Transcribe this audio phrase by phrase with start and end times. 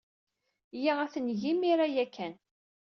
[0.77, 2.33] Iyya ad t-neg imir-a ya kan.